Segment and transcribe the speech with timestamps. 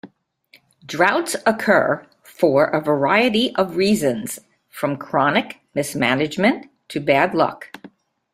[0.83, 7.77] Droughts occur for a variety of reasons, from chronic mismanagement to bad luck.